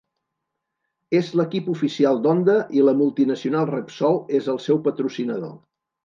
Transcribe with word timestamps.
És 1.17 1.27
l'equip 1.41 1.67
oficial 1.73 2.17
d'Honda 2.23 2.55
i 2.79 2.85
la 2.87 2.95
multinacional 3.01 3.67
Repsol 3.73 4.17
és 4.39 4.49
el 4.55 4.59
seu 4.69 4.81
patrocinador. 4.89 5.53